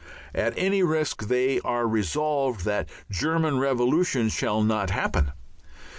At 0.33 0.55
any 0.57 0.81
risk 0.81 1.27
they 1.27 1.59
are 1.59 1.87
resolved 1.87 2.61
that 2.65 2.87
that 2.87 2.93
German 3.11 3.59
revolution 3.59 4.29
shall 4.29 4.63
not 4.63 4.89
happen. 4.89 5.31